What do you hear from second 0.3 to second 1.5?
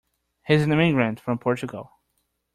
He's an immigrant from